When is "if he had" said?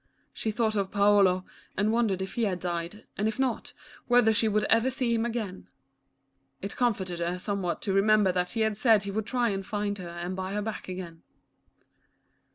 2.23-2.59